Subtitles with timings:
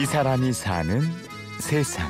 [0.00, 1.00] 이 사람이 사는
[1.58, 2.08] 세상.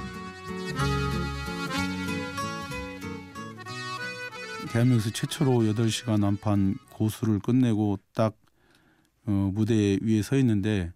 [4.71, 8.37] 대한민국에서 최초로 8시간 완판 고수를 끝내고 딱
[9.25, 10.93] 어, 무대 위에 서 있는데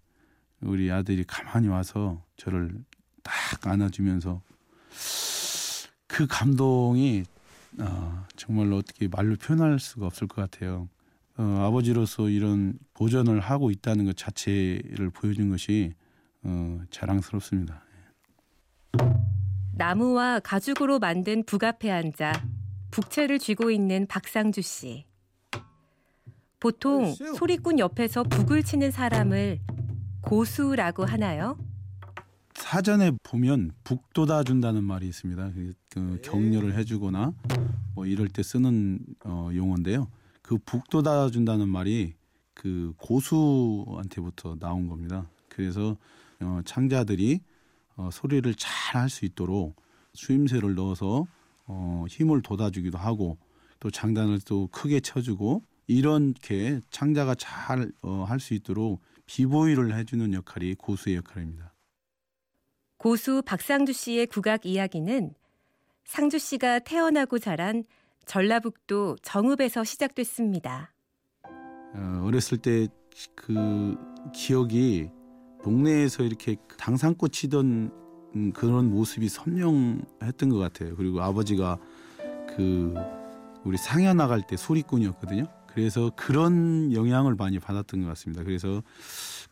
[0.61, 2.75] 우리 아들이 가만히 와서 저를
[3.23, 4.43] 딱 안아주면서
[6.07, 7.23] 그 감동이
[7.79, 10.91] 어, 정말로 어떻게 말로 표현할 수가 없을 것 같아요.
[11.39, 15.95] 어, 아버지로서 이런 보전을 하고 있다는 것 자체를 보여준 것이
[16.45, 17.83] 어, 자랑스럽습니다.
[19.75, 22.33] 나무와 가죽으로 만든 북 앞에 앉아
[22.91, 25.07] 북채를 쥐고 있는 박상주 씨.
[26.61, 29.59] 보통 소리꾼 옆에서 북을 치는 사람을
[30.21, 31.59] 고수라고 하나요?
[32.55, 35.51] 사전에 보면 북돋아 준다는 말이 있습니다.
[35.53, 37.33] 그, 그 격려를 해주거나
[37.95, 40.09] 뭐 이럴 때 쓰는 어, 용어인데요.
[40.43, 42.15] 그 북돋아 준다는 말이
[42.55, 45.27] 그 고수한테부터 나온 겁니다.
[45.49, 45.97] 그래서
[46.43, 47.41] 어, 창자들이
[47.97, 49.81] 어, 소리를 잘 할 수 있도록
[50.13, 51.27] 수임새를 넣어서
[51.67, 53.39] 어, 힘을 돋아주기도 하고
[53.81, 57.91] 또 장단을 또 크게 쳐주고 이렇게 창자가 잘
[58.27, 61.73] 할수 있도록 비보이를 해주는 역할이 고수의 역할입니다.
[62.99, 65.35] 고수 박상주 씨의 국악 이야기는
[66.05, 67.85] 상주 씨가 태어나고 자란
[68.27, 70.93] 전라북도 정읍에서 시작됐습니다.
[71.95, 72.89] 어, 어렸을 때
[73.35, 73.97] 그
[74.33, 75.11] 기억이
[75.63, 77.91] 동네에서 이렇게 당상꽃 치던
[78.35, 80.97] 음, 그런 모습이 선명했던 것 같아요.
[80.97, 81.79] 그리고 아버지가
[82.57, 82.95] 그
[83.65, 85.45] 우리 상여 나갈 때 소리꾼이었거든요.
[85.67, 88.45] 그래서 그런 영향을 많이 받았던 것 같습니다.
[88.45, 88.83] 그래서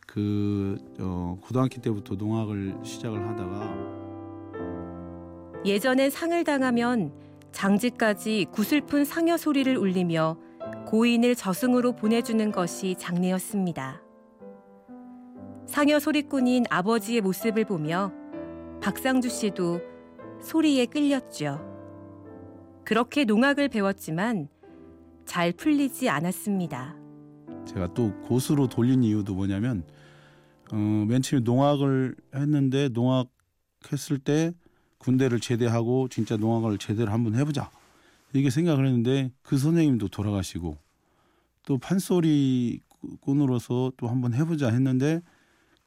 [0.05, 4.01] 그 어, 고등학교 때부터 농악을 시작을 하다가
[5.65, 7.13] 예전엔 상을 당하면
[7.51, 10.37] 장지까지 구슬픈 상여 소리를 울리며
[10.87, 14.01] 고인을 저승으로 보내주는 것이 장례였습니다.
[15.71, 18.11] 상여 소리꾼인 아버지의 모습을 보며
[18.81, 19.79] 박상주 씨도
[20.41, 21.61] 소리에 끌렸죠.
[22.83, 24.49] 그렇게 농악을 배웠지만
[25.23, 26.97] 잘 풀리지 않았습니다.
[27.65, 29.85] 제가 또 고수로 돌린 이유도 뭐냐면
[30.73, 30.75] 어,
[31.07, 33.29] 맨 처음에 농악을 했는데 농악
[33.93, 34.51] 했을 때
[34.97, 37.71] 군대를 제대하고 진짜 농악을 제대로 한번 해보자
[38.33, 40.75] 이렇게 생각을 했는데 그 선생님도 돌아가시고
[41.65, 42.81] 또 판소리꾼으로서
[43.95, 45.21] 또 한번 해보자 했는데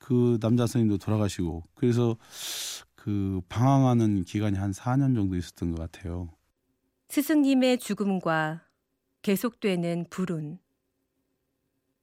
[0.04, 2.19] 그 남자 선생님도 돌아가시고 그래서
[2.94, 6.28] 그 방황하는 기간이 한 4년 정도 있었던 것 같아요.
[7.09, 8.66] 스승님의 죽음과
[9.22, 10.59] 계속되는 불운.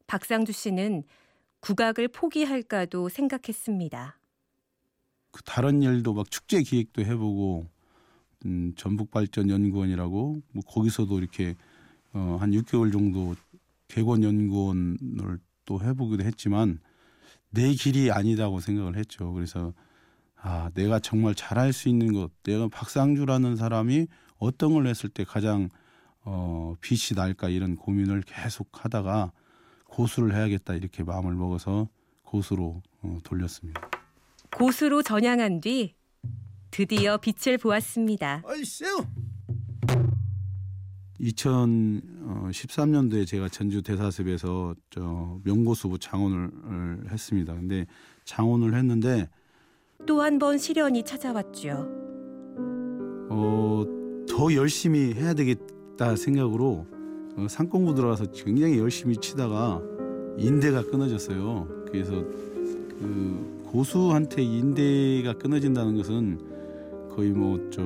[0.08, 1.04] 박상주 씨는
[1.60, 4.18] 국악을 포기할까도 생각했습니다.
[5.30, 7.68] 그 다른 일도 막 축제 기획도 해보고
[8.48, 11.56] 음, 전북발전연구원이라고 뭐 거기서도 이렇게
[12.14, 13.36] 어, 한 6개월 정도
[13.88, 16.80] 개원 연구원을 또 해보기도 했지만
[17.52, 19.32] 내 길이 아니다고 생각을 했죠.
[19.34, 19.74] 그래서
[20.36, 24.08] 아 내가 정말 잘할 수 있는 것, 내가 박상주라는 사람이
[24.38, 25.70] 어떤 걸 했을 때 가장
[26.24, 29.32] 어, 빛이 날까 이런 고민을 계속 하다가
[29.86, 31.90] 고수를 해야겠다 이렇게 마음을 먹어서
[32.24, 33.82] 고수로 어, 돌렸습니다.
[34.58, 35.96] 고수로 전향한 뒤
[36.72, 38.42] 드디어 빛을 보았습니다.
[41.22, 46.52] 2013년도에 제가 전주 대사습에서 저 명고수부 장원을
[47.12, 47.54] 했습니다.
[47.54, 47.86] 근데
[48.26, 49.30] 장원을 했는데
[50.08, 51.88] 또 한 번 시련이 찾아왔죠.
[53.30, 53.84] 어,
[54.28, 56.88] 더 열심히 해야 되겠다 생각으로
[57.38, 59.82] 어, 상권구 들어가서 굉장히 열심히 치다가
[60.38, 61.68] 인대가 끊어졌어요.
[61.88, 62.12] 그래서
[63.00, 66.51] 그 고수한테 인대가 끊어진다는 것은
[67.16, 67.82] 거의 뭐 저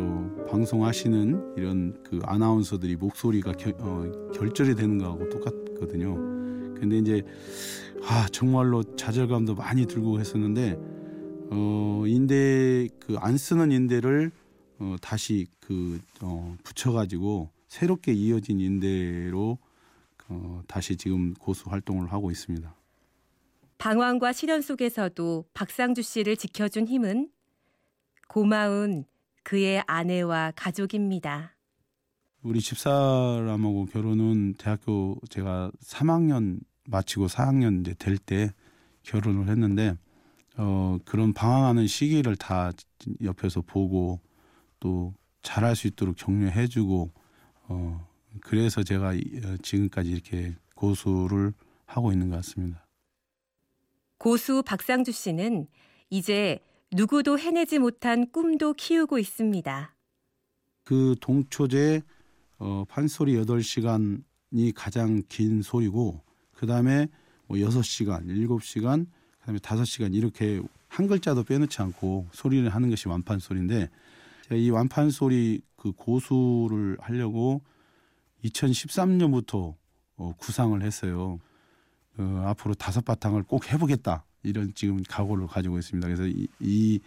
[0.50, 6.16] 방송하시는 이런 그 아나운서들이 목소리가 겨, 어, 결절이 되는 거하고 똑같거든요.
[6.80, 7.22] 근데 이제
[8.08, 10.78] 아 정말로 좌절감도 많이 들고 했었는데
[11.52, 14.32] 어 인대 그 안 쓰는 인대를
[14.80, 19.58] 어 다시 그 어, 붙여 가지고 새롭게 이어진 인대로
[20.28, 22.74] 어, 다시 지금 고수 활동을 하고 있습니다.
[23.78, 27.30] 방황과 시련 속에서도 박상주 씨를 지켜준 힘은
[28.28, 29.06] 고마운
[29.46, 31.56] 그의 아내와 가족입니다.
[32.42, 38.52] 우리 집사람하고 결혼은 대학교 제가 3학년 마치고 4학년 이제 될 때
[39.04, 39.96] 결혼을 했는데
[40.58, 42.72] 어 그런 방황하는 시기를 다
[43.22, 44.20] 옆에서 보고
[44.80, 45.14] 또
[45.44, 47.12] 잘할 수 있도록 격려해주고
[47.68, 48.08] 어
[48.42, 51.54] 그래서 제가 어, 지금까지 이렇게 고수를
[51.86, 52.84] 하고 있는 것 같습니다.
[54.18, 55.68] 고수 박상주 씨는
[56.10, 56.60] 이제
[56.92, 59.96] 누구도 해내지 못한 꿈도 키우고 있습니다.
[60.84, 62.04] 그 동초제
[62.60, 66.22] 어, 판소리 8시간이 가장 긴 소리고
[66.54, 67.08] 그다음에
[67.48, 69.08] 뭐 6시간, 7시간,
[69.40, 73.90] 그다음에 5시간 이렇게 한 글자도 빼놓지 않고 소리를 하는 것이 완판 소리인데
[74.44, 77.62] 제가 이 완판 소리 그 고수를 하려고
[78.44, 79.76] 2013년부터
[80.18, 81.40] 어, 구상을 했어요.
[82.18, 86.08] 어, 앞으로 다섯 바탕을 꼭 해보겠다 이런 지금 각오를 가지고 있습니다.
[86.08, 87.00] 그래서 이, 이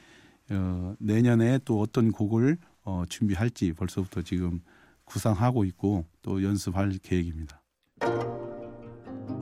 [0.51, 4.61] 어, 내년에 또 어떤 곡을 어, 준비할지 벌써부터 지금
[5.05, 7.63] 구상하고 있고 또 연습할 계획입니다.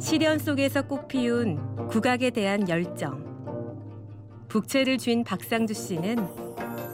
[0.00, 3.24] 시련 속에서 꽃 피운 국악에 대한 열정.
[4.48, 6.18] 북채를 쥔 박상주 씨는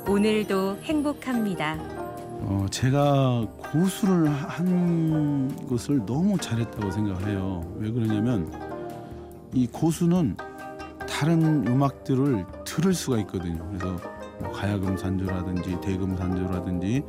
[0.08, 1.74] 오늘도 행복합니다.
[2.44, 7.62] 어, 제가 고수를 한 것을 너무 잘했다고 생각을 해요.
[7.78, 8.50] 왜 그러냐면
[9.54, 10.36] 이 고수는
[11.22, 13.64] 다른 음악들을 들을 수가 있거든요.
[13.68, 13.96] 그래서
[14.40, 17.04] 뭐 가야금 산조라든지 대금 산조라든지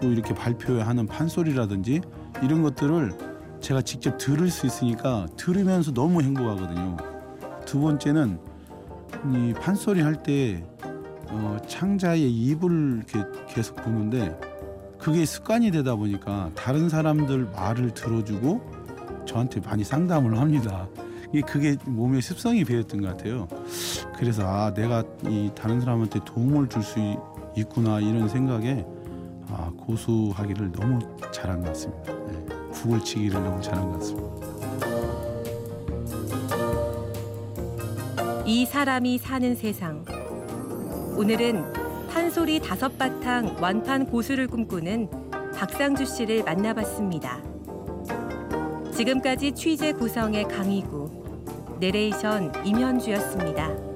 [0.00, 2.00] 또 이렇게 발표하는 판소리라든지
[2.44, 3.12] 이런 것들을
[3.58, 6.96] 제가 직접 들을 수 있으니까 들으면서 너무 행복하거든요.
[7.64, 8.38] 두 번째는
[9.34, 10.64] 이 판소리 할때
[11.26, 14.38] 어, 창자의 입을 이렇게 계속 보는데
[14.96, 20.86] 그게 습관이 되다 보니까 다른 사람들 말을 들어주고 저한테 많이 상담을 합니다.
[21.42, 23.48] 그게 몸에 습성이 배었던 것 같아요.
[24.16, 26.98] 그래서 아 내가 이 다른 사람한테 도움을 줄 수
[27.56, 28.84] 있구나 이런 생각에
[29.48, 30.98] 아 고수하기를 너무
[31.32, 32.12] 잘한 것 같습니다.
[32.26, 32.44] 네.
[32.72, 34.26] 국을 치기를 너무 잘한 것 같습니다.
[38.44, 40.04] 이 사람이 사는 세상.
[41.16, 41.64] 오늘은
[42.10, 45.08] 판소리 다섯 바탕 완판 고수를 꿈꾸는
[45.54, 47.40] 박상주 씨를 만나봤습니다.
[48.92, 51.24] 지금까지 취재 구성의 강희구,
[51.78, 53.95] 내레이션 임현주였습니다.